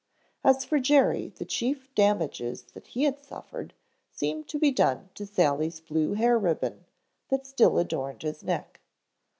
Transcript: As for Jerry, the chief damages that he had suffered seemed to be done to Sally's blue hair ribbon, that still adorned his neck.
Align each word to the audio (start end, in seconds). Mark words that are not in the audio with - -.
As 0.43 0.65
for 0.65 0.79
Jerry, 0.79 1.29
the 1.35 1.45
chief 1.45 1.87
damages 1.93 2.63
that 2.73 2.87
he 2.87 3.03
had 3.03 3.19
suffered 3.19 3.71
seemed 4.09 4.47
to 4.47 4.57
be 4.57 4.71
done 4.71 5.09
to 5.13 5.27
Sally's 5.27 5.79
blue 5.79 6.13
hair 6.13 6.39
ribbon, 6.39 6.85
that 7.29 7.45
still 7.45 7.77
adorned 7.77 8.23
his 8.23 8.43
neck. 8.43 8.79